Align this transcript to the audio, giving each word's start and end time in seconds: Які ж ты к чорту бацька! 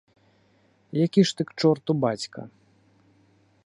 Які 1.05 1.23
ж 1.31 1.37
ты 1.41 1.49
к 1.51 1.57
чорту 1.63 1.91
бацька! 2.07 2.39